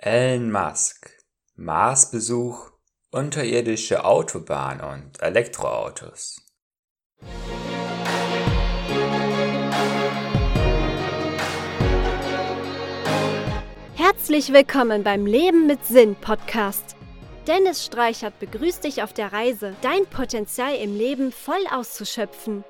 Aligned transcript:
Elon 0.00 0.52
Musk, 0.52 1.10
Marsbesuch, 1.56 2.70
unterirdische 3.10 4.04
Autobahn 4.04 4.80
und 4.80 5.20
Elektroautos. 5.20 6.40
Herzlich 13.96 14.52
willkommen 14.52 15.02
beim 15.02 15.26
Leben 15.26 15.66
mit 15.66 15.84
Sinn 15.84 16.14
Podcast. 16.14 16.94
Dennis 17.48 17.84
Streichert 17.84 18.38
begrüßt 18.38 18.84
dich 18.84 19.02
auf 19.02 19.12
der 19.12 19.32
Reise, 19.32 19.74
dein 19.82 20.06
Potenzial 20.06 20.76
im 20.76 20.96
Leben 20.96 21.32
voll 21.32 21.64
auszuschöpfen. 21.72 22.62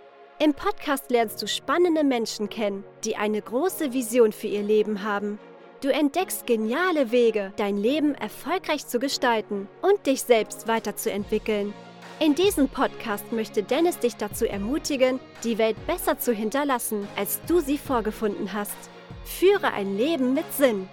Im 0.42 0.54
Podcast 0.54 1.10
lernst 1.10 1.42
du 1.42 1.46
spannende 1.46 2.04
Menschen 2.04 2.48
kennen, 2.48 2.84
die 3.04 3.16
eine 3.16 3.42
große 3.42 3.92
Vision 3.92 4.32
für 4.32 4.46
ihr 4.46 4.62
Leben 4.62 5.02
haben 5.02 5.38
Du 5.80 5.90
entdeckst 5.90 6.44
geniale 6.44 7.12
Wege, 7.12 7.52
dein 7.54 7.76
Leben 7.76 8.16
erfolgreich 8.16 8.88
zu 8.88 8.98
gestalten 8.98 9.68
und 9.80 10.06
dich 10.06 10.22
selbst 10.22 10.66
weiterzuentwickeln. 10.66 11.72
In 12.18 12.34
diesem 12.34 12.68
Podcast 12.68 13.30
möchte 13.30 13.62
Dennis 13.62 13.96
dich 14.00 14.16
dazu 14.16 14.44
ermutigen, 14.44 15.20
die 15.44 15.56
Welt 15.56 15.76
besser 15.86 16.18
zu 16.18 16.32
hinterlassen, 16.32 17.06
als 17.16 17.40
du 17.46 17.60
sie 17.60 17.78
vorgefunden 17.78 18.52
hast. 18.52 18.74
Führe 19.22 19.72
ein 19.72 19.96
Leben 19.96 20.34
mit 20.34 20.52
Sinn. 20.52 20.88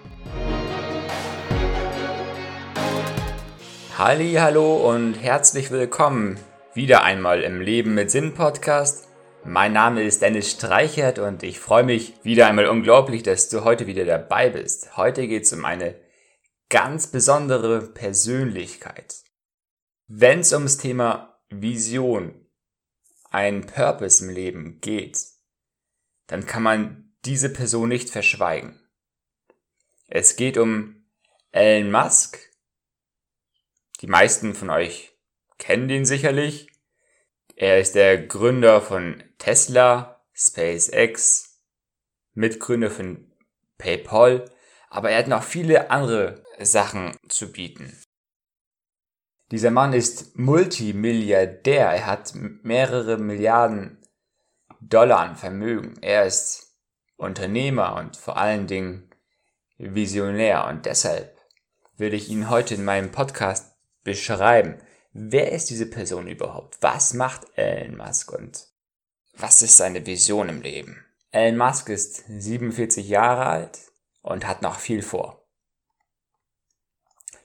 Halli, 3.97 4.33
hallo 4.33 4.87
und 4.87 5.15
herzlich 5.15 5.71
willkommen 5.71 6.37
wieder 6.75 7.03
einmal 7.03 7.41
im 7.41 7.59
Leben 7.59 7.95
mit 7.95 8.11
Sinn 8.11 8.35
Podcast. 8.35 9.07
Mein 9.47 9.73
Name 9.73 10.01
ist 10.01 10.23
Dennis 10.23 10.49
Streichert 10.49 11.19
und 11.19 11.43
ich 11.43 11.59
freue 11.59 11.83
mich 11.83 12.15
wieder 12.23 12.47
einmal 12.47 12.65
unglaublich, 12.65 13.21
dass 13.21 13.47
du 13.47 13.63
heute 13.63 13.85
wieder 13.85 14.03
dabei 14.03 14.49
bist. 14.49 14.97
Heute 14.97 15.27
geht 15.27 15.43
es 15.43 15.53
um 15.53 15.65
eine 15.65 16.01
ganz 16.69 17.11
besondere 17.11 17.81
Persönlichkeit. 17.81 19.17
Wenn 20.07 20.39
es 20.39 20.51
ums 20.51 20.79
Thema 20.79 21.39
Vision, 21.49 22.49
ein 23.29 23.67
Purpose 23.67 24.25
im 24.25 24.33
Leben 24.33 24.81
geht, 24.81 25.19
dann 26.25 26.47
kann 26.47 26.63
man 26.63 27.15
diese 27.23 27.53
Person 27.53 27.89
nicht 27.89 28.09
verschweigen. 28.09 28.79
Es 30.07 30.37
geht 30.37 30.57
um 30.57 31.05
Elon 31.51 31.91
Musk. 31.91 32.39
Die 34.01 34.07
meisten 34.07 34.55
von 34.55 34.71
euch 34.71 35.15
kennen 35.59 35.87
den 35.87 36.03
sicherlich. 36.03 36.74
Er 37.55 37.79
ist 37.79 37.95
der 37.95 38.27
Gründer 38.27 38.81
von 38.81 39.23
Tesla, 39.37 40.21
SpaceX, 40.33 41.61
Mitgründer 42.33 42.91
von 42.91 43.31
PayPal, 43.77 44.51
aber 44.89 45.11
er 45.11 45.19
hat 45.19 45.27
noch 45.29 45.43
viele 45.43 45.89
andere 45.89 46.43
Sachen 46.59 47.15
zu 47.29 47.53
bieten. 47.53 47.97
Dieser 49.51 49.71
Mann 49.71 49.93
ist 49.93 50.37
Multimilliardär, 50.37 51.91
er 51.91 52.05
hat 52.07 52.33
mehrere 52.35 53.17
Milliarden 53.17 54.05
Dollar 54.81 55.19
an 55.19 55.35
Vermögen, 55.37 55.97
er 56.01 56.25
ist 56.25 56.75
Unternehmer 57.15 57.95
und 57.95 58.17
vor 58.17 58.37
allen 58.37 58.67
Dingen 58.67 59.09
Visionär 59.77 60.67
und 60.67 60.85
deshalb 60.85 61.37
will 61.95 62.13
ich 62.13 62.29
ihn 62.29 62.49
heute 62.49 62.75
in 62.75 62.83
meinem 62.83 63.11
Podcast 63.11 63.75
beschreiben. 64.03 64.81
Wer 65.17 65.53
ist 65.53 65.69
diese 65.69 65.85
Person 65.85 66.27
überhaupt? 66.27 66.75
Was 66.81 67.13
macht 67.13 67.57
Elon 67.57 67.95
Musk 67.95 68.33
und 68.33 68.67
was 69.37 69.61
ist 69.61 69.77
seine 69.77 70.05
Vision 70.05 70.49
im 70.49 70.61
Leben? 70.61 71.05
Elon 71.31 71.57
Musk 71.57 71.87
ist 71.87 72.25
47 72.27 73.07
Jahre 73.07 73.45
alt 73.45 73.79
und 74.23 74.45
hat 74.45 74.61
noch 74.61 74.77
viel 74.77 75.01
vor. 75.01 75.47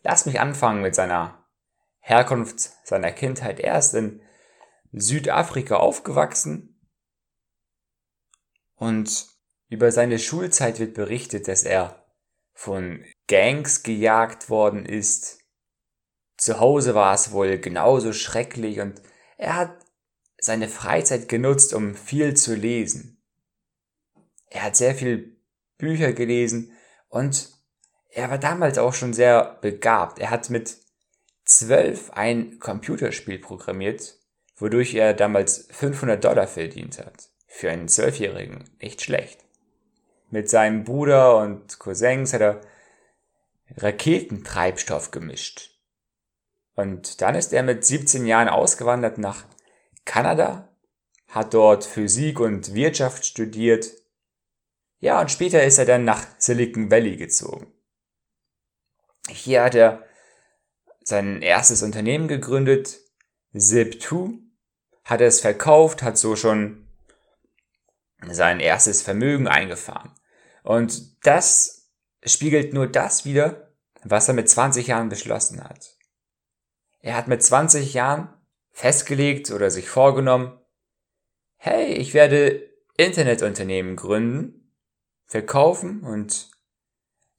Lass 0.02 0.26
mich 0.26 0.40
anfangen 0.40 0.82
mit 0.82 0.96
seiner 0.96 1.46
Herkunft, 2.00 2.72
seiner 2.82 3.12
Kindheit. 3.12 3.60
Er 3.60 3.78
ist 3.78 3.94
in 3.94 4.20
Südafrika 4.90 5.76
aufgewachsen 5.76 6.84
und 8.74 9.28
über 9.68 9.92
seine 9.92 10.18
Schulzeit 10.18 10.80
wird 10.80 10.94
berichtet, 10.94 11.46
dass 11.46 11.62
er 11.62 12.04
von 12.52 13.04
Gangs 13.28 13.84
gejagt 13.84 14.50
worden 14.50 14.84
ist, 14.84 15.39
zu 16.40 16.58
Hause 16.58 16.94
war 16.94 17.12
es 17.12 17.32
wohl 17.32 17.58
genauso 17.58 18.14
schrecklich 18.14 18.80
und 18.80 19.02
er 19.36 19.56
hat 19.56 19.76
seine 20.38 20.68
Freizeit 20.68 21.28
genutzt, 21.28 21.74
um 21.74 21.94
viel 21.94 22.34
zu 22.34 22.54
lesen. 22.54 23.22
Er 24.46 24.62
hat 24.62 24.74
sehr 24.74 24.94
viel 24.94 25.36
Bücher 25.76 26.14
gelesen 26.14 26.72
und 27.10 27.50
er 28.08 28.30
war 28.30 28.38
damals 28.38 28.78
auch 28.78 28.94
schon 28.94 29.12
sehr 29.12 29.58
begabt. 29.60 30.18
Er 30.18 30.30
hat 30.30 30.48
mit 30.48 30.78
zwölf 31.44 32.10
ein 32.12 32.58
Computerspiel 32.58 33.38
programmiert, 33.38 34.16
wodurch 34.56 34.94
er 34.94 35.12
damals 35.12 35.68
500 35.72 36.24
Dollar 36.24 36.46
verdient 36.46 36.98
hat. 37.00 37.28
Für 37.48 37.70
einen 37.70 37.88
Zwölfjährigen 37.88 38.64
nicht 38.80 39.02
schlecht. 39.02 39.44
Mit 40.30 40.48
seinem 40.48 40.84
Bruder 40.84 41.36
und 41.36 41.78
Cousins 41.78 42.32
hat 42.32 42.40
er 42.40 42.60
Raketentreibstoff 43.76 45.10
gemischt. 45.10 45.79
Und 46.80 47.20
dann 47.20 47.34
ist 47.34 47.52
er 47.52 47.62
mit 47.62 47.84
17 47.84 48.24
Jahren 48.24 48.48
ausgewandert 48.48 49.18
nach 49.18 49.44
Kanada, 50.06 50.74
hat 51.28 51.52
dort 51.52 51.84
Physik 51.84 52.40
und 52.40 52.72
Wirtschaft 52.72 53.26
studiert. 53.26 53.90
Ja, 54.98 55.20
und 55.20 55.30
später 55.30 55.62
ist 55.62 55.76
er 55.76 55.84
dann 55.84 56.04
nach 56.04 56.26
Silicon 56.38 56.90
Valley 56.90 57.16
gezogen. 57.16 57.70
Hier 59.28 59.62
hat 59.62 59.74
er 59.74 60.06
sein 61.04 61.42
erstes 61.42 61.82
Unternehmen 61.82 62.28
gegründet, 62.28 62.98
Zip2, 63.54 64.38
hat 65.04 65.20
es 65.20 65.40
verkauft, 65.40 66.02
hat 66.02 66.16
so 66.16 66.34
schon 66.34 66.88
sein 68.26 68.58
erstes 68.58 69.02
Vermögen 69.02 69.48
eingefahren. 69.48 70.14
Und 70.62 71.26
das 71.26 71.90
spiegelt 72.24 72.72
nur 72.72 72.86
das 72.86 73.26
wieder, 73.26 73.70
was 74.02 74.28
er 74.28 74.34
mit 74.34 74.48
20 74.48 74.86
Jahren 74.86 75.10
beschlossen 75.10 75.62
hat. 75.62 75.99
Er 77.00 77.16
hat 77.16 77.28
mit 77.28 77.42
20 77.42 77.94
Jahren 77.94 78.28
festgelegt 78.70 79.50
oder 79.50 79.70
sich 79.70 79.88
vorgenommen, 79.88 80.58
hey, 81.56 81.92
ich 81.94 82.14
werde 82.14 82.70
Internetunternehmen 82.96 83.96
gründen, 83.96 84.72
verkaufen 85.26 86.02
und 86.02 86.50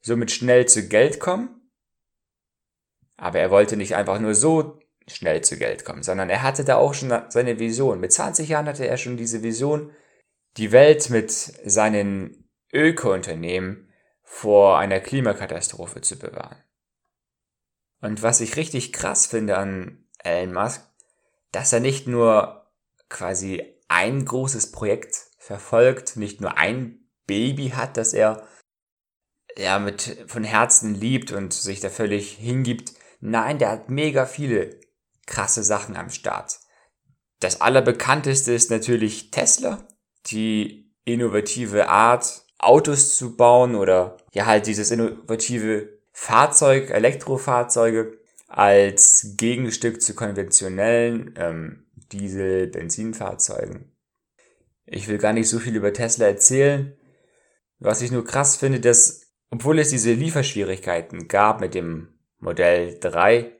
somit 0.00 0.30
schnell 0.30 0.66
zu 0.66 0.88
Geld 0.88 1.20
kommen. 1.20 1.70
Aber 3.16 3.38
er 3.38 3.50
wollte 3.50 3.76
nicht 3.76 3.94
einfach 3.94 4.18
nur 4.18 4.34
so 4.34 4.80
schnell 5.06 5.42
zu 5.42 5.56
Geld 5.56 5.84
kommen, 5.84 6.02
sondern 6.02 6.30
er 6.30 6.42
hatte 6.42 6.64
da 6.64 6.76
auch 6.76 6.94
schon 6.94 7.12
seine 7.28 7.58
Vision. 7.58 8.00
Mit 8.00 8.12
20 8.12 8.48
Jahren 8.48 8.66
hatte 8.66 8.86
er 8.86 8.96
schon 8.96 9.16
diese 9.16 9.42
Vision, 9.42 9.92
die 10.56 10.72
Welt 10.72 11.10
mit 11.10 11.30
seinen 11.30 12.48
Öko-Unternehmen 12.72 13.88
vor 14.22 14.78
einer 14.78 15.00
Klimakatastrophe 15.00 16.00
zu 16.00 16.18
bewahren. 16.18 16.62
Und 18.02 18.22
was 18.22 18.40
ich 18.40 18.56
richtig 18.56 18.92
krass 18.92 19.26
finde 19.26 19.56
an 19.56 20.04
Elon 20.18 20.52
Musk, 20.52 20.82
dass 21.52 21.72
er 21.72 21.80
nicht 21.80 22.06
nur 22.06 22.66
quasi 23.08 23.62
ein 23.88 24.24
großes 24.24 24.72
Projekt 24.72 25.28
verfolgt, 25.38 26.16
nicht 26.16 26.40
nur 26.40 26.58
ein 26.58 27.08
Baby 27.26 27.70
hat, 27.70 27.96
das 27.96 28.12
er 28.12 28.46
ja 29.56 29.78
mit 29.78 30.24
von 30.26 30.44
Herzen 30.44 30.94
liebt 30.94 31.30
und 31.30 31.52
sich 31.52 31.80
da 31.80 31.90
völlig 31.90 32.32
hingibt. 32.32 32.92
Nein, 33.20 33.58
der 33.58 33.70
hat 33.70 33.88
mega 33.88 34.26
viele 34.26 34.80
krasse 35.26 35.62
Sachen 35.62 35.96
am 35.96 36.10
Start. 36.10 36.58
Das 37.38 37.60
allerbekannteste 37.60 38.52
ist 38.52 38.70
natürlich 38.70 39.30
Tesla, 39.30 39.86
die 40.26 40.92
innovative 41.04 41.88
Art, 41.88 42.44
Autos 42.58 43.16
zu 43.16 43.36
bauen 43.36 43.74
oder 43.74 44.16
ja 44.32 44.46
halt 44.46 44.66
dieses 44.66 44.90
innovative 44.90 46.01
Fahrzeug, 46.12 46.90
Elektrofahrzeuge 46.90 48.18
als 48.46 49.34
Gegenstück 49.36 50.02
zu 50.02 50.14
konventionellen 50.14 51.34
ähm, 51.38 51.86
Diesel-, 52.12 52.66
Benzinfahrzeugen. 52.66 53.96
Ich 54.84 55.08
will 55.08 55.18
gar 55.18 55.32
nicht 55.32 55.48
so 55.48 55.58
viel 55.58 55.74
über 55.74 55.92
Tesla 55.92 56.26
erzählen. 56.26 56.94
Was 57.78 58.02
ich 58.02 58.12
nur 58.12 58.24
krass 58.24 58.56
finde, 58.56 58.78
dass, 58.78 59.32
obwohl 59.50 59.78
es 59.78 59.88
diese 59.88 60.12
Lieferschwierigkeiten 60.12 61.28
gab 61.28 61.60
mit 61.60 61.74
dem 61.74 62.08
Modell 62.38 62.98
3, 63.00 63.52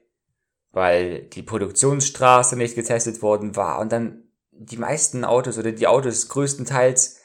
weil 0.72 1.22
die 1.22 1.42
Produktionsstraße 1.42 2.56
nicht 2.56 2.74
getestet 2.74 3.22
worden 3.22 3.56
war 3.56 3.78
und 3.80 3.92
dann 3.92 4.24
die 4.50 4.76
meisten 4.76 5.24
Autos 5.24 5.58
oder 5.58 5.72
die 5.72 5.86
Autos 5.86 6.28
größtenteils 6.28 7.20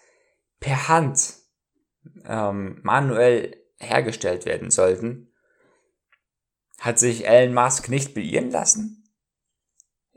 per 0.60 0.88
Hand 0.88 1.34
ähm, 2.26 2.80
manuell 2.84 3.58
hergestellt 3.80 4.46
werden 4.46 4.72
sollten, 4.72 5.32
hat 6.80 7.00
sich 7.00 7.28
Elon 7.28 7.54
Musk 7.54 7.90
nicht 7.90 8.14
beirren 8.14 8.52
lassen. 8.52 9.04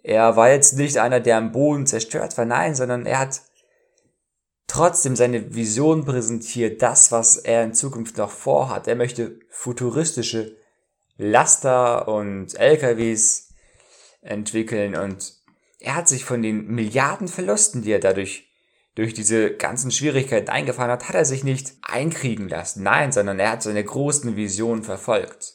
Er 0.02 0.36
war 0.36 0.50
jetzt 0.50 0.76
nicht 0.76 0.98
einer, 0.98 1.20
der 1.20 1.36
am 1.36 1.52
Boden 1.52 1.86
zerstört 1.86 2.36
war, 2.38 2.44
nein, 2.44 2.74
sondern 2.74 3.06
er 3.06 3.18
hat 3.18 3.42
trotzdem 4.66 5.16
seine 5.16 5.54
Vision 5.54 6.04
präsentiert, 6.04 6.80
das, 6.80 7.12
was 7.12 7.36
er 7.36 7.64
in 7.64 7.74
Zukunft 7.74 8.16
noch 8.16 8.30
vorhat. 8.30 8.88
Er 8.88 8.96
möchte 8.96 9.40
futuristische 9.48 10.56
Laster 11.16 12.08
und 12.08 12.54
LKWs 12.58 13.52
entwickeln 14.22 14.94
und 14.94 15.34
er 15.80 15.96
hat 15.96 16.08
sich 16.08 16.24
von 16.24 16.42
den 16.42 16.66
Milliarden 16.66 17.26
Verlusten, 17.26 17.82
die 17.82 17.92
er 17.92 18.00
dadurch 18.00 18.49
durch 18.94 19.14
diese 19.14 19.54
ganzen 19.54 19.90
Schwierigkeiten 19.90 20.48
eingefahren 20.48 20.90
hat, 20.90 21.08
hat 21.08 21.14
er 21.14 21.24
sich 21.24 21.44
nicht 21.44 21.74
einkriegen 21.82 22.48
lassen. 22.48 22.82
Nein, 22.82 23.12
sondern 23.12 23.38
er 23.38 23.52
hat 23.52 23.62
seine 23.62 23.84
großen 23.84 24.36
Visionen 24.36 24.82
verfolgt. 24.82 25.54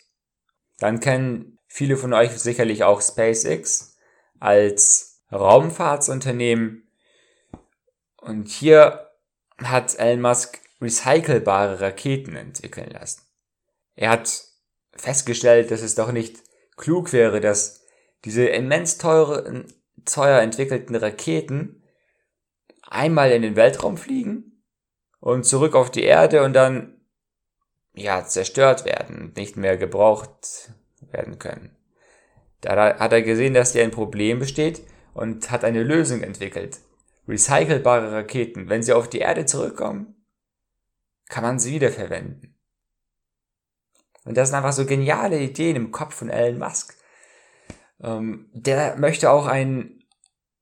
Dann 0.80 1.00
kennen 1.00 1.60
viele 1.68 1.98
von 1.98 2.14
euch 2.14 2.32
sicherlich 2.32 2.84
auch 2.84 3.02
SpaceX 3.02 3.98
als 4.40 5.24
Raumfahrtsunternehmen. 5.32 6.90
Und 8.18 8.50
hier 8.50 9.12
hat 9.62 9.98
Elon 10.00 10.22
Musk 10.22 10.60
recycelbare 10.82 11.82
Raketen 11.82 12.36
entwickeln 12.36 12.90
lassen. 12.92 13.22
Er 13.96 14.10
hat 14.12 14.44
festgestellt, 14.94 15.72
dass 15.72 15.82
es 15.82 15.96
doch 15.96 16.12
nicht 16.12 16.38
klug 16.78 17.14
wäre, 17.14 17.42
dass 17.42 17.86
diese 18.24 18.46
immens 18.46 18.98
teure, 18.98 19.66
teuer 20.06 20.42
entwickelten 20.42 20.96
Raketen 20.96 21.84
einmal 22.88 23.32
in 23.32 23.42
den 23.42 23.56
Weltraum 23.56 23.98
fliegen 23.98 24.64
und 25.20 25.46
zurück 25.46 25.76
auf 25.76 25.92
die 25.92 26.04
Erde 26.04 26.44
und 26.44 26.54
dann 26.54 27.02
ja 27.94 28.26
zerstört 28.26 28.86
werden, 28.86 29.34
nicht 29.36 29.58
mehr 29.58 29.78
gebraucht 29.78 30.72
werden 31.12 31.40
können. 31.40 31.76
Da 32.62 32.98
hat 33.00 33.14
er 33.14 33.22
gesehen, 33.22 33.54
dass 33.54 33.74
hier 33.74 33.84
ein 33.84 33.92
Problem 33.92 34.40
besteht 34.40 34.82
und 35.14 35.52
hat 35.52 35.64
eine 35.64 35.84
Lösung 35.84 36.22
entwickelt. 36.22 36.80
Recycelbare 37.28 38.12
Raketen, 38.12 38.70
wenn 38.70 38.84
sie 38.84 38.94
auf 38.94 39.10
die 39.10 39.20
Erde 39.20 39.46
zurückkommen, 39.46 40.16
kann 41.28 41.44
man 41.44 41.60
sie 41.60 41.74
wiederverwenden. 41.74 42.56
Und 44.26 44.38
das 44.38 44.50
sind 44.50 44.58
einfach 44.58 44.74
so 44.74 44.86
geniale 44.86 45.40
Ideen 45.40 45.76
im 45.76 45.92
Kopf 45.92 46.16
von 46.16 46.30
Elon 46.30 46.60
Musk. 46.60 46.98
Ähm, 48.02 48.50
der 48.54 48.98
möchte 48.98 49.30
auch 49.30 49.46
einen 49.46 50.04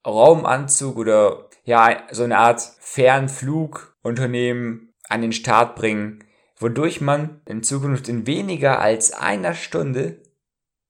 Raumanzug 0.06 0.98
oder 0.98 1.50
ja, 1.63 2.07
so 2.12 2.24
eine 2.24 2.38
Art 2.38 2.62
Fernflugunternehmen 2.80 4.94
an 5.10 5.21
den 5.21 5.31
Start 5.31 5.75
bringen, 5.75 6.24
wodurch 6.57 7.01
man 7.01 7.42
in 7.45 7.63
Zukunft 7.63 8.10
in 8.10 8.27
weniger 8.27 8.80
als 8.80 9.12
einer 9.12 9.54
Stunde 9.54 10.21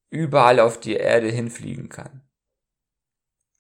überall 0.10 0.60
auf 0.60 0.80
die 0.80 0.96
Erde 0.96 1.30
hinfliegen 1.30 1.90
kann. 1.90 2.22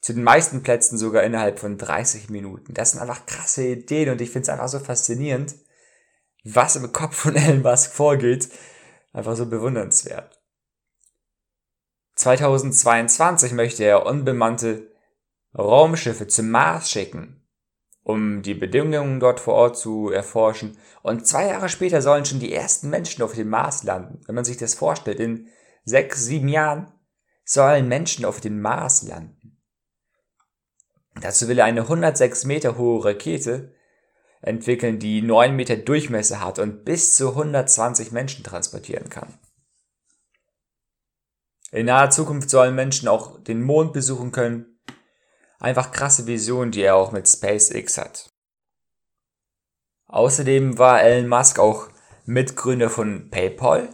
Zu 0.01 0.13
den 0.13 0.23
meisten 0.23 0.63
Plätzen 0.63 0.97
sogar 0.97 1.23
innerhalb 1.23 1.59
von 1.59 1.77
30 1.77 2.29
Minuten. 2.29 2.73
Das 2.73 2.91
sind 2.91 2.99
einfach 2.99 3.25
krasse 3.25 3.65
Ideen 3.65 4.09
und 4.09 4.21
ich 4.21 4.31
finde 4.31 4.43
es 4.43 4.49
einfach 4.49 4.67
so 4.67 4.79
faszinierend, 4.79 5.55
was 6.43 6.75
im 6.75 6.91
Kopf 6.91 7.15
von 7.15 7.35
Elon 7.35 7.61
Musk 7.61 7.93
vorgeht. 7.93 8.49
Einfach 9.13 9.35
so 9.35 9.45
bewundernswert. 9.45 10.41
2022 12.15 13.53
möchte 13.53 13.83
er 13.83 14.05
unbemannte 14.05 14.92
Raumschiffe 15.57 16.27
zum 16.27 16.49
Mars 16.49 16.89
schicken, 16.89 17.45
um 18.03 18.41
die 18.41 18.55
Bedingungen 18.55 19.19
dort 19.19 19.39
vor 19.39 19.53
Ort 19.53 19.77
zu 19.77 20.09
erforschen. 20.09 20.77
Und 21.03 21.27
zwei 21.27 21.47
Jahre 21.47 21.69
später 21.69 22.01
sollen 22.01 22.25
schon 22.25 22.39
die 22.39 22.53
ersten 22.53 22.89
Menschen 22.89 23.23
auf 23.23 23.33
dem 23.33 23.49
Mars 23.49 23.83
landen. 23.83 24.21
Wenn 24.25 24.35
man 24.35 24.45
sich 24.45 24.57
das 24.57 24.73
vorstellt, 24.73 25.19
in 25.19 25.47
sechs, 25.85 26.25
sieben 26.25 26.47
Jahren 26.47 26.91
sollen 27.45 27.87
Menschen 27.87 28.25
auf 28.25 28.39
dem 28.39 28.61
Mars 28.61 29.03
landen. 29.03 29.61
Dazu 31.21 31.47
will 31.47 31.59
er 31.59 31.65
eine 31.65 31.81
106 31.81 32.45
Meter 32.45 32.77
hohe 32.77 33.05
Rakete 33.05 33.75
entwickeln, 34.41 34.99
die 34.99 35.21
9 35.21 35.55
Meter 35.55 35.77
Durchmesser 35.77 36.41
hat 36.41 36.59
und 36.59 36.83
bis 36.83 37.15
zu 37.15 37.29
120 37.29 38.11
Menschen 38.11 38.43
transportieren 38.43 39.09
kann. 39.09 39.33
In 41.71 41.85
naher 41.85 42.09
Zukunft 42.09 42.49
sollen 42.49 42.75
Menschen 42.75 43.07
auch 43.07 43.41
den 43.41 43.61
Mond 43.61 43.93
besuchen 43.93 44.31
können 44.31 44.72
Einfach 45.63 45.93
krasse 45.93 46.27
Vision, 46.27 46.71
die 46.71 46.81
er 46.81 46.97
auch 46.97 47.13
mit 47.13 47.25
SpaceX 47.25 47.97
hat. 47.97 48.29
Außerdem 50.07 50.77
war 50.77 51.01
Elon 51.01 51.29
Musk 51.29 51.57
auch 51.57 51.87
Mitgründer 52.25 52.89
von 52.89 53.29
PayPal. 53.29 53.87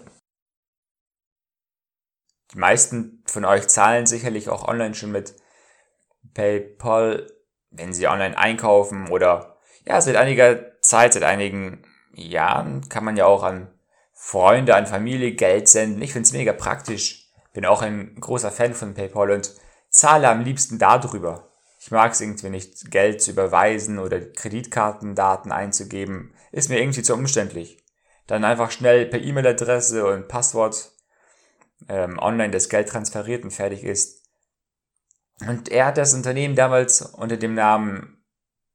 Die 2.52 2.58
meisten 2.58 3.24
von 3.28 3.46
euch 3.46 3.68
zahlen 3.68 4.08
sicherlich 4.08 4.50
auch 4.50 4.68
online 4.68 4.96
schon 4.96 5.12
mit 5.12 5.36
PayPal, 6.34 7.32
wenn 7.70 7.94
sie 7.94 8.08
online 8.08 8.36
einkaufen 8.36 9.08
oder 9.10 9.60
ja, 9.86 10.02
seit 10.02 10.16
einiger 10.16 10.82
Zeit, 10.82 11.14
seit 11.14 11.24
einigen 11.24 11.86
Jahren 12.14 12.90
kann 12.90 13.06
man 13.06 13.16
ja 13.16 13.28
auch 13.28 13.44
an 13.44 13.72
Freunde, 14.12 14.76
an 14.76 14.88
Familie 14.88 15.36
Geld 15.36 15.68
senden. 15.68 16.02
Ich 16.02 16.14
finde 16.14 16.26
es 16.26 16.34
mega 16.34 16.52
praktisch. 16.52 17.30
Bin 17.54 17.68
auch 17.68 17.84
ein 17.84 18.16
großer 18.20 18.50
Fan 18.50 18.74
von 18.74 18.96
PayPal 18.96 19.30
und 19.30 19.54
zahle 19.92 20.30
am 20.30 20.42
liebsten 20.42 20.80
darüber. 20.80 21.49
Ich 21.90 21.92
mag 21.92 22.12
es 22.12 22.22
irgendwie 22.22 22.52
nicht, 22.52 22.92
Geld 22.92 23.20
zu 23.20 23.32
überweisen 23.32 23.98
oder 23.98 24.22
Kreditkartendaten 24.22 25.52
einzugeben. 25.52 26.36
Ist 26.52 26.70
mir 26.70 26.80
irgendwie 26.80 27.02
zu 27.02 27.16
umständlich. 27.16 27.84
Dann 28.28 28.44
einfach 28.46 28.70
schnell 28.70 29.08
per 29.08 29.20
E-Mail-Adresse 29.20 30.06
und 30.06 30.28
Passwort 30.28 30.92
ähm, 31.88 32.20
online 32.20 32.52
das 32.52 32.70
Geld 32.70 32.90
transferiert 32.90 33.44
und 33.44 33.50
fertig 33.50 33.84
ist. 33.84 34.24
Und 35.48 35.70
er 35.70 35.88
hat 35.88 35.98
das 35.98 36.14
Unternehmen 36.14 36.54
damals 36.54 37.02
unter 37.02 37.38
dem 37.38 37.56
Namen 37.56 38.24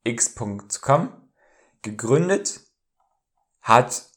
x.com 0.02 1.12
gegründet, 1.82 2.62
hat 3.60 4.10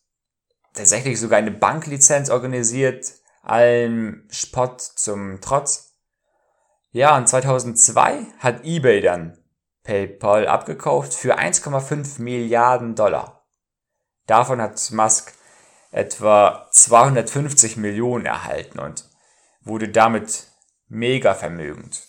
tatsächlich 0.73 1.19
sogar 1.19 1.37
eine 1.37 1.51
Banklizenz 1.51 2.31
organisiert, 2.31 3.13
allem 3.43 4.27
Spott 4.31 4.81
zum 4.81 5.39
Trotz 5.39 5.86
ja, 6.97 7.15
und 7.15 7.29
2002 7.29 8.25
hat 8.39 8.65
eBay 8.65 9.01
dann 9.01 9.37
PayPal 9.83 10.47
abgekauft 10.47 11.13
für 11.13 11.37
1,5 11.37 12.19
Milliarden 12.19 12.95
Dollar. 12.95 13.47
Davon 14.25 14.59
hat 14.59 14.91
Musk 14.91 15.33
etwa 15.91 16.67
250 16.71 17.77
Millionen 17.77 18.25
erhalten 18.25 18.79
und 18.79 19.05
wurde 19.61 19.89
damit 19.89 20.47
mega 20.87 21.35
vermögend. 21.35 22.01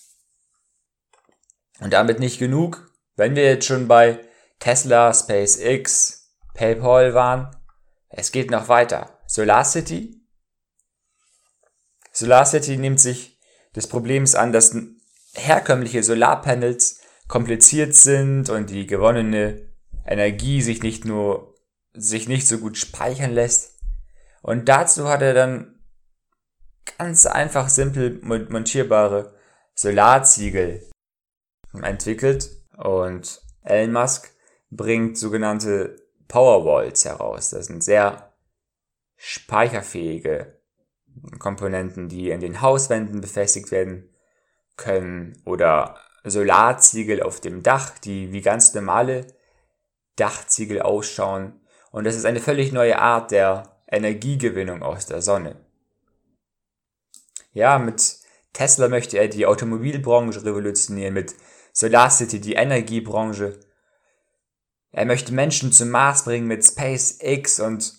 Und 1.81 1.93
damit 1.93 2.19
nicht 2.19 2.38
genug, 2.38 2.91
wenn 3.14 3.37
wir 3.37 3.44
jetzt 3.44 3.67
schon 3.67 3.88
bei 3.88 4.25
Tesla, 4.58 5.12
SpaceX, 5.12 6.32
PayPal 6.55 7.12
waren, 7.12 7.55
es 8.08 8.32
geht 8.32 8.50
noch 8.50 8.69
weiter. 8.69 9.20
SolarCity. 9.26 10.19
SolarCity 12.11 12.79
nimmt 12.79 13.01
sich 13.01 13.38
des 13.79 13.87
Problems 13.87 14.35
an, 14.35 14.53
dass 14.53 14.77
herkömmliche 15.35 16.03
Solarpanels 16.03 17.01
kompliziert 17.29 17.94
sind 17.94 18.51
und 18.51 18.70
die 18.70 18.87
gewonnene 18.89 19.69
Energie 20.05 20.63
sich 20.63 20.82
nicht 20.82 21.05
nur 21.05 21.55
sich 21.93 22.29
nicht 22.29 22.49
so 22.49 22.58
gut 22.58 22.77
speichern 22.77 23.31
lässt. 23.31 23.79
Und 24.43 24.69
dazu 24.69 25.08
hat 25.08 25.23
er 25.23 25.32
dann 25.32 25.79
ganz 26.99 27.27
einfach 27.27 27.69
simpel 27.69 28.20
montierbare 28.23 29.35
Solarziegel 29.75 30.91
entwickelt 31.81 32.51
und 32.77 33.43
Elon 33.63 33.93
Musk 33.93 34.32
bringt 34.70 35.17
sogenannte 35.19 35.97
Powerwalls 36.27 37.05
heraus. 37.05 37.51
Das 37.51 37.67
sind 37.67 37.85
sehr 37.85 38.35
speicherfähige 39.17 40.57
Komponenten, 41.39 42.08
die 42.08 42.31
in 42.31 42.41
den 42.41 42.60
Hauswänden 42.60 43.20
befestigt 43.20 43.70
werden 43.70 44.08
können 44.77 45.41
oder 45.44 45.96
Solarziegel 46.25 47.22
auf 47.22 47.41
dem 47.41 47.63
Dach, 47.63 47.98
die 47.98 48.32
wie 48.32 48.41
ganz 48.41 48.75
normale 48.75 49.27
Dachziegel 50.17 50.82
ausschauen. 50.82 51.60
Und 51.91 52.05
das 52.05 52.17
ist 52.17 52.25
eine 52.25 52.41
völlig 52.41 52.72
neue 52.72 52.98
Art 52.98 53.31
der 53.31 53.81
Energiegewinnung 53.87 54.82
aus 54.82 55.06
der 55.06 55.22
Sonne. 55.22 55.56
Ja, 57.53 57.79
mit 57.79 58.19
Tesla 58.53 58.89
möchte 58.89 59.19
er 59.19 59.29
die 59.29 59.46
Automobilbranche 59.46 60.44
revolutionieren, 60.44 61.15
mit 61.15 61.34
SolarCity 61.72 62.41
die 62.41 62.55
Energiebranche. 62.55 63.58
Er 64.91 65.05
möchte 65.05 65.32
Menschen 65.32 65.72
zum 65.72 65.91
Mars 65.91 66.25
bringen 66.25 66.46
mit 66.46 66.65
SpaceX 66.65 67.60
und 67.60 67.94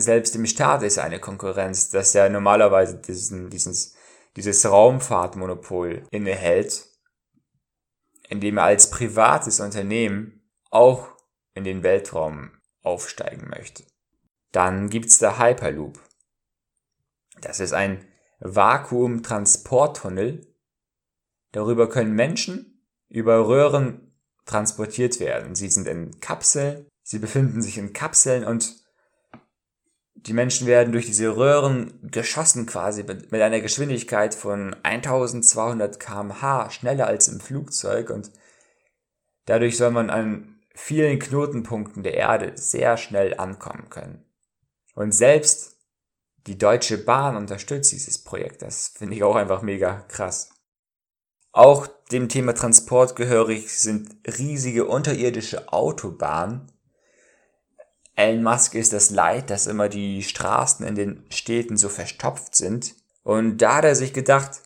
selbst 0.00 0.34
im 0.36 0.46
Staat 0.46 0.82
ist 0.82 0.98
eine 0.98 1.20
Konkurrenz, 1.20 1.90
dass 1.90 2.14
er 2.14 2.28
normalerweise 2.28 2.98
diesen, 2.98 3.50
dieses, 3.50 3.94
dieses 4.36 4.68
Raumfahrtmonopol 4.68 6.06
innehält, 6.10 6.86
indem 8.28 8.58
er 8.58 8.64
als 8.64 8.90
privates 8.90 9.60
Unternehmen 9.60 10.42
auch 10.70 11.08
in 11.54 11.64
den 11.64 11.82
Weltraum 11.82 12.50
aufsteigen 12.82 13.48
möchte. 13.48 13.84
Dann 14.52 14.90
gibt's 14.90 15.18
da 15.18 15.38
Hyperloop. 15.38 15.98
Das 17.40 17.60
ist 17.60 17.72
ein 17.72 18.06
Vakuumtransporttunnel. 18.40 20.54
Darüber 21.52 21.88
können 21.88 22.14
Menschen 22.14 22.86
über 23.08 23.48
Röhren 23.48 24.12
transportiert 24.44 25.20
werden. 25.20 25.54
Sie 25.54 25.68
sind 25.68 25.88
in 25.88 26.20
Kapseln, 26.20 26.86
sie 27.02 27.18
befinden 27.18 27.62
sich 27.62 27.78
in 27.78 27.92
Kapseln 27.92 28.44
und 28.44 28.85
die 30.16 30.32
Menschen 30.32 30.66
werden 30.66 30.92
durch 30.92 31.06
diese 31.06 31.36
Röhren 31.36 31.98
geschossen 32.02 32.66
quasi 32.66 33.04
mit, 33.04 33.32
einer 33.32 33.60
Geschwindigkeit 33.60 34.34
von 34.34 34.74
1200 34.82 36.00
kmh 36.00 36.70
schneller 36.70 37.06
als 37.06 37.28
im 37.28 37.40
Flugzeug 37.40 38.10
und 38.10 38.30
dadurch 39.44 39.76
soll 39.76 39.90
man 39.90 40.10
an 40.10 40.60
vielen 40.74 41.18
Knotenpunkten 41.18 42.02
der 42.02 42.14
Erde 42.14 42.52
sehr 42.56 42.96
schnell 42.96 43.38
ankommen 43.38 43.88
können. 43.88 44.24
Und 44.94 45.12
selbst 45.12 45.76
die 46.46 46.58
Deutsche 46.58 46.98
Bahn 46.98 47.36
unterstützt 47.36 47.92
dieses 47.92 48.22
Projekt. 48.22 48.62
Das 48.62 48.88
finde 48.88 49.14
ich 49.16 49.22
auch 49.22 49.36
einfach 49.36 49.62
mega 49.62 50.04
krass. 50.08 50.50
Auch 51.52 51.86
dem 52.12 52.28
Thema 52.28 52.54
Transport 52.54 53.16
gehörig 53.16 53.72
sind 53.72 54.14
riesige 54.38 54.86
unterirdische 54.86 55.72
Autobahnen. 55.72 56.70
Elon 58.16 58.42
Musk 58.42 58.74
ist 58.74 58.94
das 58.94 59.10
Leid, 59.10 59.50
dass 59.50 59.66
immer 59.66 59.90
die 59.90 60.22
Straßen 60.22 60.86
in 60.86 60.94
den 60.94 61.26
Städten 61.30 61.76
so 61.76 61.90
verstopft 61.90 62.56
sind. 62.56 62.94
Und 63.22 63.58
da 63.58 63.76
hat 63.76 63.84
er 63.84 63.94
sich 63.94 64.14
gedacht, 64.14 64.62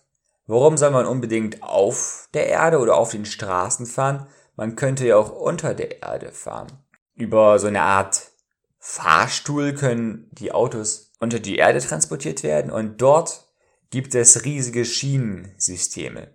warum 0.47 0.77
soll 0.77 0.93
man 0.93 1.05
unbedingt 1.05 1.63
auf 1.63 2.29
der 2.33 2.47
Erde 2.47 2.79
oder 2.79 2.97
auf 2.97 3.11
den 3.11 3.25
Straßen 3.25 3.87
fahren? 3.87 4.29
Man 4.55 4.77
könnte 4.77 5.05
ja 5.05 5.17
auch 5.17 5.33
unter 5.33 5.75
der 5.75 6.01
Erde 6.01 6.31
fahren. 6.31 6.69
Über 7.15 7.59
so 7.59 7.67
eine 7.67 7.83
Art 7.83 8.31
Fahrstuhl 8.79 9.75
können 9.75 10.29
die 10.31 10.53
Autos 10.53 11.13
unter 11.19 11.41
die 11.41 11.57
Erde 11.57 11.81
transportiert 11.81 12.45
werden 12.45 12.71
und 12.71 13.03
dort 13.03 13.49
gibt 13.91 14.15
es 14.15 14.45
riesige 14.45 14.85
Schienensysteme. 14.85 16.35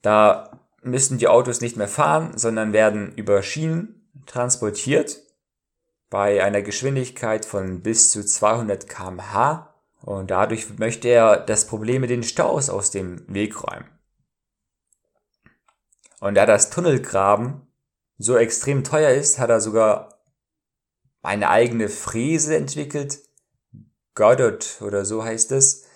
Da 0.00 0.60
müssen 0.80 1.18
die 1.18 1.28
Autos 1.28 1.60
nicht 1.60 1.76
mehr 1.76 1.88
fahren, 1.88 2.38
sondern 2.38 2.72
werden 2.72 3.12
über 3.16 3.42
Schienen 3.42 4.08
transportiert 4.26 5.23
bei 6.10 6.42
einer 6.42 6.62
Geschwindigkeit 6.62 7.44
von 7.44 7.82
bis 7.82 8.10
zu 8.10 8.24
200 8.24 8.88
kmh 8.88 9.74
und 10.02 10.30
dadurch 10.30 10.78
möchte 10.78 11.08
er 11.08 11.38
das 11.38 11.66
Problem 11.66 12.02
mit 12.02 12.10
den 12.10 12.22
Staus 12.22 12.68
aus 12.68 12.90
dem 12.90 13.24
Weg 13.32 13.62
räumen. 13.62 13.88
Und 16.20 16.34
da 16.34 16.46
das 16.46 16.70
Tunnelgraben 16.70 17.66
so 18.18 18.36
extrem 18.36 18.84
teuer 18.84 19.10
ist, 19.10 19.38
hat 19.38 19.50
er 19.50 19.60
sogar 19.60 20.20
eine 21.22 21.48
eigene 21.48 21.88
Fräse 21.88 22.56
entwickelt. 22.56 23.18
Goddard 24.14 24.80
oder 24.82 25.04
so 25.04 25.24
heißt 25.24 25.52
es. 25.52 25.86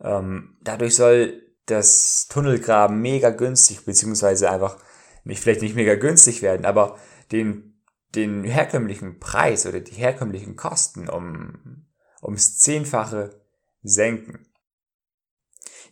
Ähm, 0.00 0.56
dadurch 0.62 0.94
soll 0.94 1.42
das 1.66 2.28
Tunnelgraben 2.28 3.00
mega 3.00 3.30
günstig, 3.30 3.84
beziehungsweise 3.84 4.50
einfach 4.50 4.78
nicht, 5.24 5.40
vielleicht 5.40 5.62
nicht 5.62 5.74
mega 5.74 5.96
günstig 5.96 6.40
werden, 6.42 6.64
aber 6.64 6.98
den, 7.32 7.75
den 8.16 8.44
herkömmlichen 8.44 9.20
Preis 9.20 9.66
oder 9.66 9.80
die 9.80 9.94
herkömmlichen 9.94 10.56
Kosten 10.56 11.08
um, 11.08 11.86
ums 12.22 12.58
Zehnfache 12.58 13.40
senken. 13.82 14.46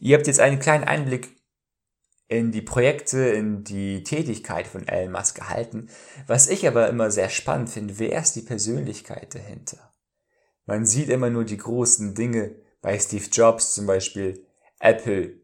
Ihr 0.00 0.16
habt 0.16 0.26
jetzt 0.26 0.40
einen 0.40 0.58
kleinen 0.58 0.84
Einblick 0.84 1.36
in 2.26 2.52
die 2.52 2.62
Projekte, 2.62 3.18
in 3.18 3.64
die 3.64 4.02
Tätigkeit 4.02 4.66
von 4.66 4.88
Elon 4.88 5.12
Musk 5.12 5.36
gehalten. 5.36 5.88
Was 6.26 6.48
ich 6.48 6.66
aber 6.66 6.88
immer 6.88 7.10
sehr 7.10 7.28
spannend 7.28 7.70
finde, 7.70 7.98
wer 7.98 8.20
ist 8.20 8.34
die 8.34 8.42
Persönlichkeit 8.42 9.34
dahinter? 9.34 9.92
Man 10.66 10.86
sieht 10.86 11.10
immer 11.10 11.30
nur 11.30 11.44
die 11.44 11.58
großen 11.58 12.14
Dinge 12.14 12.56
bei 12.80 12.98
Steve 12.98 13.26
Jobs 13.30 13.74
zum 13.74 13.86
Beispiel, 13.86 14.46
Apple. 14.80 15.40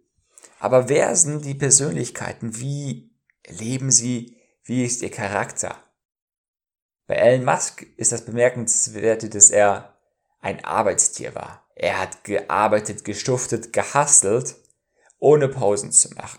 Aber 0.58 0.88
wer 0.88 1.14
sind 1.16 1.44
die 1.44 1.54
Persönlichkeiten? 1.54 2.58
Wie 2.58 3.14
leben 3.46 3.90
sie? 3.90 4.36
Wie 4.64 4.84
ist 4.84 5.02
ihr 5.02 5.10
Charakter? 5.10 5.89
Bei 7.10 7.16
Elon 7.16 7.44
Musk 7.44 7.84
ist 7.96 8.12
das 8.12 8.24
bemerkenswerte, 8.24 9.28
dass 9.28 9.50
er 9.50 9.96
ein 10.38 10.64
Arbeitstier 10.64 11.34
war. 11.34 11.68
Er 11.74 11.98
hat 11.98 12.22
gearbeitet, 12.22 13.04
gestuftet, 13.04 13.72
gehustelt, 13.72 14.54
ohne 15.18 15.48
Pausen 15.48 15.90
zu 15.90 16.14
machen. 16.14 16.38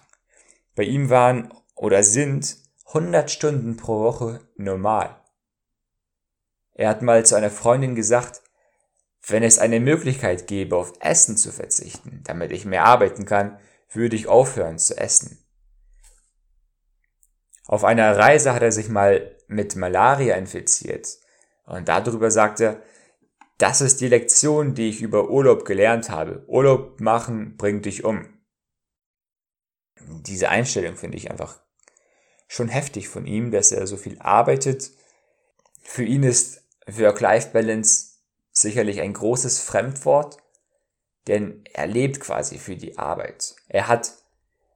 Bei 0.73 0.83
ihm 0.83 1.09
waren 1.09 1.53
oder 1.75 2.05
sind 2.05 2.55
100 2.85 3.29
Stunden 3.29 3.75
pro 3.75 3.99
Woche 3.99 4.47
normal. 4.55 5.21
Er 6.73 6.87
hat 6.87 7.01
mal 7.01 7.25
zu 7.25 7.35
einer 7.35 7.51
Freundin 7.51 7.93
gesagt, 7.93 8.41
wenn 9.27 9.43
es 9.43 9.59
eine 9.59 9.81
Möglichkeit 9.81 10.47
gäbe, 10.47 10.77
auf 10.77 10.93
Essen 11.01 11.35
zu 11.35 11.51
verzichten, 11.51 12.21
damit 12.23 12.53
ich 12.53 12.63
mehr 12.63 12.85
arbeiten 12.85 13.25
kann, 13.25 13.59
würde 13.89 14.15
ich 14.15 14.27
aufhören 14.27 14.79
zu 14.79 14.97
essen. 14.97 15.37
Auf 17.65 17.83
einer 17.83 18.17
Reise 18.17 18.53
hat 18.53 18.61
er 18.61 18.71
sich 18.71 18.87
mal 18.87 19.35
mit 19.51 19.75
Malaria 19.75 20.35
infiziert 20.35 21.17
und 21.65 21.87
darüber 21.87 22.31
sagte, 22.31 22.81
das 23.57 23.81
ist 23.81 24.01
die 24.01 24.07
Lektion, 24.07 24.73
die 24.73 24.89
ich 24.89 25.01
über 25.01 25.29
Urlaub 25.29 25.65
gelernt 25.65 26.09
habe. 26.09 26.43
Urlaub 26.47 26.99
machen 26.99 27.57
bringt 27.57 27.85
dich 27.85 28.03
um 28.03 28.41
diese 30.07 30.49
Einstellung 30.49 30.95
finde 30.95 31.17
ich 31.17 31.31
einfach 31.31 31.59
schon 32.47 32.67
heftig 32.67 33.07
von 33.07 33.25
ihm, 33.25 33.51
dass 33.51 33.71
er 33.71 33.87
so 33.87 33.97
viel 33.97 34.19
arbeitet. 34.19 34.91
Für 35.81 36.03
ihn 36.03 36.23
ist 36.23 36.63
Work-Life-Balance 36.87 38.17
sicherlich 38.51 39.01
ein 39.01 39.13
großes 39.13 39.61
Fremdwort, 39.61 40.37
denn 41.27 41.63
er 41.73 41.87
lebt 41.87 42.19
quasi 42.19 42.57
für 42.57 42.75
die 42.75 42.97
Arbeit. 42.97 43.55
Er 43.67 43.87
hat 43.87 44.11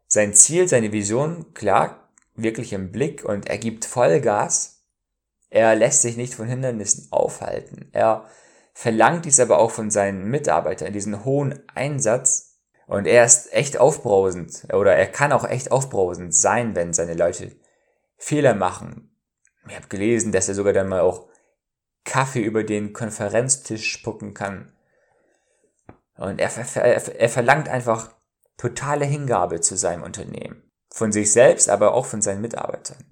sein 0.08 0.34
Ziel, 0.34 0.68
seine 0.68 0.92
Vision 0.92 1.54
klar 1.54 2.05
wirklich 2.36 2.74
im 2.74 2.92
Blick 2.92 3.24
und 3.24 3.50
er 3.50 3.58
gibt 3.58 3.86
Vollgas. 3.86 4.84
Er 5.50 5.76
lässt 5.76 6.02
sich 6.02 6.18
nicht 6.18 6.36
von 6.36 6.48
Hindernissen 6.48 7.08
aufhalten. 7.12 7.90
Er 7.92 8.26
verlangt 8.74 9.26
dies 9.26 9.40
aber 9.40 9.60
auch 9.60 9.72
von 9.72 9.90
seinen 9.90 10.26
Mitarbeitern, 10.26 10.94
diesen 10.94 11.24
hohen 11.24 11.64
Einsatz, 11.74 12.56
und 12.88 13.08
er 13.08 13.26
ist 13.26 13.52
echt 13.52 13.78
aufbrausend, 13.78 14.68
oder 14.72 14.96
er 14.96 15.08
kann 15.08 15.32
auch 15.32 15.44
echt 15.44 15.72
aufbrausend 15.72 16.36
sein, 16.36 16.76
wenn 16.76 16.94
seine 16.94 17.16
Leute 17.16 17.56
Fehler 18.18 18.54
machen. 18.54 19.16
Ich 19.68 19.76
habe 19.76 19.88
gelesen, 19.88 20.32
dass 20.32 20.48
er 20.48 20.56
sogar 20.56 20.74
dann 20.74 20.88
mal 20.88 21.02
auch 21.02 21.28
Kaffee 22.04 22.42
über 22.42 22.64
den 22.64 22.94
Konferenztisch 22.94 23.92
spucken 23.92 24.36
kann. 24.36 24.72
Und 26.18 26.40
er, 26.40 26.52
er, 26.76 27.20
er 27.20 27.30
verlangt 27.30 27.68
einfach 27.68 28.12
totale 28.58 29.06
Hingabe 29.06 29.62
zu 29.62 29.76
seinem 29.76 30.04
Unternehmen. 30.04 30.65
Von 30.96 31.12
sich 31.12 31.34
selbst, 31.34 31.68
aber 31.68 31.94
auch 31.94 32.06
von 32.06 32.22
seinen 32.22 32.40
Mitarbeitern. 32.40 33.04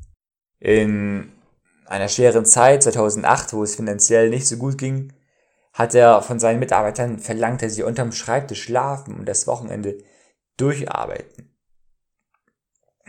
In 0.57 1.33
einer 1.85 2.07
schweren 2.07 2.45
Zeit, 2.45 2.81
2008, 2.81 3.51
wo 3.51 3.61
es 3.61 3.75
finanziell 3.75 4.29
nicht 4.29 4.47
so 4.47 4.55
gut 4.55 4.77
ging, 4.77 5.11
hat 5.73 5.93
er 5.93 6.21
von 6.21 6.39
seinen 6.39 6.61
Mitarbeitern 6.61 7.19
verlangt, 7.19 7.61
dass 7.61 7.75
sie 7.75 7.83
unterm 7.83 8.13
Schreibtisch 8.13 8.63
schlafen 8.63 9.15
und 9.15 9.25
das 9.25 9.47
Wochenende 9.47 9.97
durcharbeiten. 10.55 11.53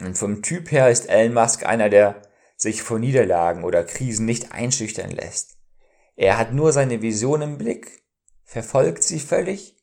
Und 0.01 0.19
vom 0.19 0.43
Typ 0.43 0.73
her 0.73 0.91
ist 0.91 1.09
Elon 1.09 1.35
Musk 1.35 1.65
einer, 1.65 1.89
der 1.89 2.21
sich 2.57 2.83
vor 2.83 2.99
Niederlagen 2.99 3.63
oder 3.63 3.85
Krisen 3.85 4.27
nicht 4.27 4.51
einschüchtern 4.51 5.13
lässt. 5.13 5.57
Er 6.17 6.37
hat 6.37 6.53
nur 6.53 6.73
seine 6.73 7.01
Vision 7.01 7.43
im 7.43 7.59
Blick, 7.59 8.03
verfolgt 8.43 9.05
sie 9.05 9.21
völlig 9.21 9.77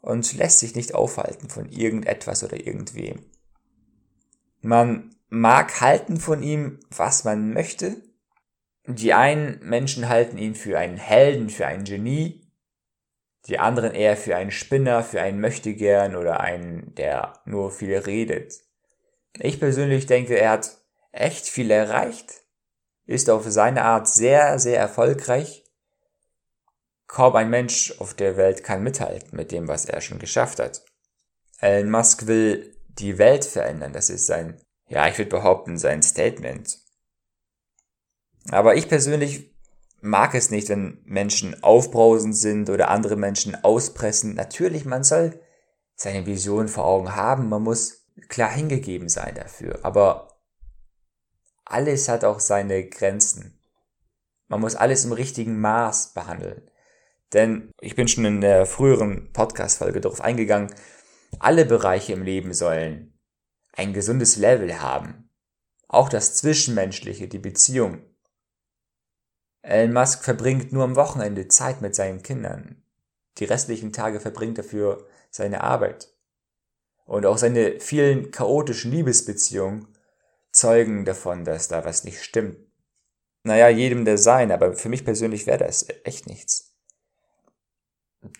und 0.00 0.34
lässt 0.34 0.60
sich 0.60 0.76
nicht 0.76 0.94
aufhalten 0.94 1.48
von 1.48 1.68
irgendetwas 1.68 2.44
oder 2.44 2.64
irgendwem. 2.64 3.29
Man 4.60 5.14
mag 5.28 5.80
halten 5.80 6.18
von 6.18 6.42
ihm, 6.42 6.80
was 6.90 7.24
man 7.24 7.52
möchte, 7.52 7.96
die 8.86 9.14
einen 9.14 9.60
Menschen 9.62 10.08
halten 10.08 10.38
ihn 10.38 10.54
für 10.54 10.78
einen 10.78 10.96
Helden, 10.96 11.50
für 11.50 11.66
einen 11.66 11.84
Genie, 11.84 12.50
die 13.46 13.58
anderen 13.58 13.94
eher 13.94 14.16
für 14.16 14.36
einen 14.36 14.50
Spinner, 14.50 15.02
für 15.02 15.20
einen 15.22 15.40
Möchtegern 15.40 16.16
oder 16.16 16.40
einen, 16.40 16.94
der 16.94 17.40
nur 17.44 17.70
viel 17.70 17.96
redet. 17.96 18.54
Ich 19.38 19.60
persönlich 19.60 20.06
denke, 20.06 20.36
er 20.38 20.50
hat 20.50 20.78
echt 21.12 21.46
viel 21.46 21.70
erreicht, 21.70 22.42
ist 23.06 23.30
auf 23.30 23.44
seine 23.48 23.84
Art 23.84 24.08
sehr, 24.08 24.58
sehr 24.58 24.78
erfolgreich. 24.78 25.64
Kaum 27.06 27.34
ein 27.34 27.50
Mensch 27.50 27.94
auf 27.98 28.14
der 28.14 28.36
Welt 28.36 28.62
kann 28.62 28.82
mithalten 28.82 29.36
mit 29.36 29.52
dem, 29.52 29.68
was 29.68 29.86
er 29.86 30.00
schon 30.00 30.18
geschafft 30.18 30.60
hat. 30.60 30.84
Elon 31.60 31.90
Musk 31.90 32.26
will 32.26 32.76
die 32.98 33.18
Welt 33.18 33.44
verändern, 33.44 33.92
das 33.92 34.10
ist 34.10 34.26
sein, 34.26 34.60
ja, 34.88 35.06
ich 35.08 35.18
würde 35.18 35.30
behaupten, 35.30 35.78
sein 35.78 36.02
Statement. 36.02 36.78
Aber 38.50 38.74
ich 38.74 38.88
persönlich 38.88 39.54
mag 40.00 40.34
es 40.34 40.50
nicht, 40.50 40.68
wenn 40.68 41.00
Menschen 41.04 41.62
aufbrausend 41.62 42.36
sind 42.36 42.70
oder 42.70 42.88
andere 42.88 43.16
Menschen 43.16 43.54
auspressen. 43.62 44.34
Natürlich, 44.34 44.84
man 44.84 45.04
soll 45.04 45.40
seine 45.94 46.26
Vision 46.26 46.68
vor 46.68 46.86
Augen 46.86 47.14
haben, 47.14 47.48
man 47.48 47.62
muss 47.62 48.06
klar 48.28 48.50
hingegeben 48.50 49.08
sein 49.08 49.34
dafür. 49.34 49.80
Aber 49.82 50.40
alles 51.64 52.08
hat 52.08 52.24
auch 52.24 52.40
seine 52.40 52.88
Grenzen. 52.88 53.60
Man 54.48 54.60
muss 54.60 54.74
alles 54.74 55.04
im 55.04 55.12
richtigen 55.12 55.60
Maß 55.60 56.14
behandeln. 56.14 56.68
Denn 57.32 57.70
ich 57.80 57.94
bin 57.94 58.08
schon 58.08 58.24
in 58.24 58.40
der 58.40 58.66
früheren 58.66 59.32
Podcast-Folge 59.32 60.00
darauf 60.00 60.20
eingegangen, 60.20 60.74
alle 61.38 61.64
Bereiche 61.64 62.12
im 62.12 62.22
Leben 62.22 62.52
sollen 62.52 63.12
ein 63.72 63.92
gesundes 63.92 64.36
Level 64.36 64.80
haben. 64.80 65.30
auch 65.88 66.08
das 66.08 66.34
Zwischenmenschliche, 66.34 67.26
die 67.26 67.40
Beziehung. 67.40 68.02
Elon 69.62 69.92
Musk 69.92 70.22
verbringt 70.22 70.72
nur 70.72 70.84
am 70.84 70.94
Wochenende 70.94 71.48
Zeit 71.48 71.80
mit 71.80 71.96
seinen 71.96 72.22
Kindern. 72.22 72.82
Die 73.38 73.44
restlichen 73.44 73.92
Tage 73.92 74.20
verbringt 74.20 74.58
er 74.58 74.64
für 74.64 75.08
seine 75.30 75.62
Arbeit. 75.62 76.14
Und 77.06 77.26
auch 77.26 77.38
seine 77.38 77.80
vielen 77.80 78.30
chaotischen 78.30 78.92
Liebesbeziehungen 78.92 79.88
zeugen 80.52 81.04
davon, 81.04 81.44
dass 81.44 81.66
da 81.66 81.84
was 81.84 82.04
nicht 82.04 82.22
stimmt. 82.22 82.56
Naja, 83.42 83.68
jedem 83.68 84.04
der 84.04 84.18
sein, 84.18 84.52
aber 84.52 84.74
für 84.74 84.88
mich 84.88 85.04
persönlich 85.04 85.46
wäre 85.46 85.58
das 85.58 85.86
echt 86.04 86.28
nichts. 86.28 86.76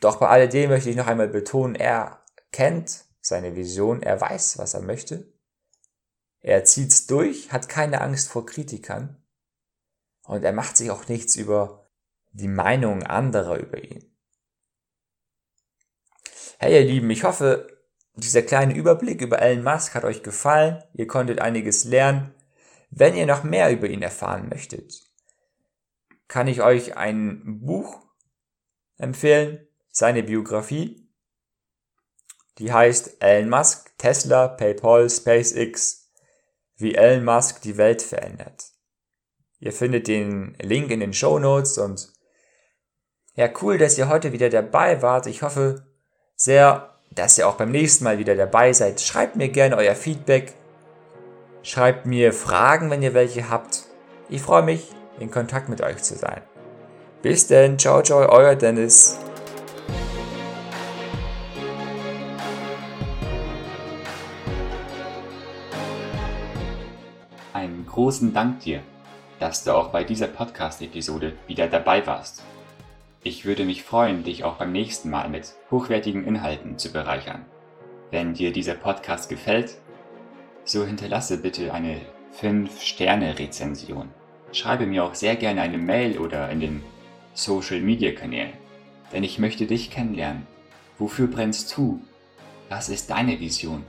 Doch 0.00 0.16
bei 0.16 0.28
alledem 0.28 0.70
möchte 0.70 0.90
ich 0.90 0.96
noch 0.96 1.06
einmal 1.06 1.28
betonen, 1.28 1.74
er 1.74 2.19
kennt 2.52 3.04
seine 3.20 3.56
Vision, 3.56 4.02
er 4.02 4.20
weiß, 4.20 4.58
was 4.58 4.74
er 4.74 4.82
möchte. 4.82 5.32
Er 6.40 6.64
zieht's 6.64 7.06
durch, 7.06 7.52
hat 7.52 7.68
keine 7.68 8.00
Angst 8.00 8.28
vor 8.28 8.46
Kritikern 8.46 9.22
und 10.24 10.42
er 10.42 10.52
macht 10.52 10.76
sich 10.76 10.90
auch 10.90 11.08
nichts 11.08 11.36
über 11.36 11.90
die 12.32 12.48
Meinung 12.48 13.02
anderer 13.02 13.58
über 13.58 13.82
ihn. 13.82 14.04
Hey 16.58 16.74
ihr 16.74 16.84
Lieben, 16.84 17.10
ich 17.10 17.24
hoffe, 17.24 17.80
dieser 18.14 18.42
kleine 18.42 18.74
Überblick 18.74 19.22
über 19.22 19.40
Elon 19.40 19.64
Musk 19.64 19.94
hat 19.94 20.04
euch 20.04 20.22
gefallen. 20.22 20.82
Ihr 20.92 21.06
konntet 21.06 21.40
einiges 21.40 21.84
lernen. 21.84 22.34
Wenn 22.90 23.16
ihr 23.16 23.26
noch 23.26 23.44
mehr 23.44 23.70
über 23.70 23.88
ihn 23.88 24.02
erfahren 24.02 24.48
möchtet, 24.48 25.00
kann 26.28 26.48
ich 26.48 26.60
euch 26.62 26.96
ein 26.96 27.60
Buch 27.60 27.98
empfehlen, 28.98 29.66
seine 29.90 30.22
Biografie. 30.22 31.09
Die 32.58 32.72
heißt 32.72 33.22
Elon 33.22 33.48
Musk, 33.48 33.96
Tesla, 33.98 34.48
PayPal, 34.48 35.08
SpaceX, 35.08 36.10
wie 36.76 36.94
Elon 36.94 37.24
Musk 37.24 37.62
die 37.62 37.76
Welt 37.76 38.02
verändert. 38.02 38.64
Ihr 39.58 39.72
findet 39.72 40.08
den 40.08 40.56
Link 40.60 40.90
in 40.90 41.00
den 41.00 41.12
Show 41.12 41.38
Notes 41.38 41.78
und 41.78 42.12
ja, 43.34 43.48
cool, 43.62 43.78
dass 43.78 43.96
ihr 43.96 44.08
heute 44.08 44.32
wieder 44.32 44.50
dabei 44.50 45.02
wart. 45.02 45.26
Ich 45.26 45.42
hoffe 45.42 45.86
sehr, 46.34 46.98
dass 47.10 47.38
ihr 47.38 47.48
auch 47.48 47.54
beim 47.54 47.70
nächsten 47.70 48.04
Mal 48.04 48.18
wieder 48.18 48.34
dabei 48.34 48.72
seid. 48.72 49.00
Schreibt 49.00 49.36
mir 49.36 49.48
gerne 49.48 49.76
euer 49.76 49.94
Feedback. 49.94 50.54
Schreibt 51.62 52.06
mir 52.06 52.32
Fragen, 52.32 52.90
wenn 52.90 53.02
ihr 53.02 53.14
welche 53.14 53.48
habt. 53.50 53.84
Ich 54.28 54.42
freue 54.42 54.62
mich, 54.62 54.90
in 55.18 55.30
Kontakt 55.30 55.68
mit 55.68 55.82
euch 55.82 56.02
zu 56.02 56.16
sein. 56.16 56.42
Bis 57.22 57.46
denn, 57.46 57.78
ciao, 57.78 58.02
ciao, 58.02 58.28
euer 58.30 58.56
Dennis. 58.56 59.18
Einen 67.52 67.84
großen 67.84 68.32
Dank 68.32 68.60
dir, 68.60 68.80
dass 69.40 69.64
du 69.64 69.74
auch 69.74 69.88
bei 69.88 70.04
dieser 70.04 70.28
Podcast-Episode 70.28 71.32
wieder 71.48 71.66
dabei 71.66 72.06
warst. 72.06 72.44
Ich 73.24 73.44
würde 73.44 73.64
mich 73.64 73.82
freuen, 73.82 74.22
dich 74.22 74.44
auch 74.44 74.54
beim 74.54 74.70
nächsten 74.70 75.10
Mal 75.10 75.28
mit 75.28 75.54
hochwertigen 75.68 76.24
Inhalten 76.24 76.78
zu 76.78 76.92
bereichern. 76.92 77.44
Wenn 78.12 78.34
dir 78.34 78.52
dieser 78.52 78.74
Podcast 78.74 79.28
gefällt, 79.28 79.76
so 80.64 80.84
hinterlasse 80.84 81.38
bitte 81.38 81.74
eine 81.74 82.00
5-Sterne-Rezension. 82.40 84.10
Schreibe 84.52 84.86
mir 84.86 85.04
auch 85.04 85.14
sehr 85.14 85.34
gerne 85.34 85.62
eine 85.62 85.78
Mail 85.78 86.18
oder 86.18 86.50
in 86.50 86.60
den 86.60 86.84
Social-Media-Kanälen, 87.34 88.52
denn 89.12 89.24
ich 89.24 89.40
möchte 89.40 89.66
dich 89.66 89.90
kennenlernen. 89.90 90.46
Wofür 90.98 91.26
brennst 91.26 91.76
du? 91.76 92.00
Was 92.68 92.88
ist 92.88 93.10
deine 93.10 93.40
Vision? 93.40 93.84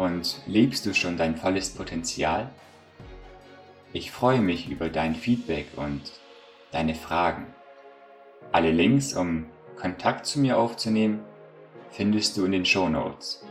Und 0.00 0.40
lebst 0.46 0.86
du 0.86 0.94
schon 0.94 1.18
dein 1.18 1.36
volles 1.36 1.74
Potenzial? 1.74 2.48
Ich 3.92 4.10
freue 4.10 4.40
mich 4.40 4.70
über 4.70 4.88
dein 4.88 5.14
Feedback 5.14 5.66
und 5.76 6.00
deine 6.70 6.94
Fragen. 6.94 7.48
Alle 8.50 8.70
Links, 8.70 9.12
um 9.12 9.44
Kontakt 9.76 10.24
zu 10.24 10.40
mir 10.40 10.56
aufzunehmen, 10.56 11.20
findest 11.90 12.38
du 12.38 12.46
in 12.46 12.52
den 12.52 12.64
Show 12.64 12.88
Notes. 12.88 13.44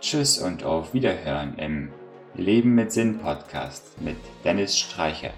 Tschüss 0.00 0.36
und 0.36 0.62
auf 0.62 0.92
Wiederhören 0.92 1.58
im 1.58 1.90
Leben 2.34 2.74
mit 2.74 2.92
Sinn 2.92 3.18
Podcast 3.18 3.98
mit 4.02 4.18
Dennis 4.44 4.78
Streichert. 4.78 5.32